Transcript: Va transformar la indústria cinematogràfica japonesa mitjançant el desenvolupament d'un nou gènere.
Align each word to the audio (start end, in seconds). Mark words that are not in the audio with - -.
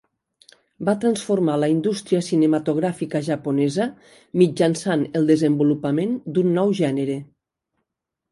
Va 0.87 0.93
transformar 1.01 1.57
la 1.63 1.67
indústria 1.73 2.21
cinematogràfica 2.27 3.21
japonesa 3.27 3.87
mitjançant 4.43 5.05
el 5.21 5.29
desenvolupament 5.33 6.15
d'un 6.39 6.51
nou 6.59 6.73
gènere. 6.81 7.19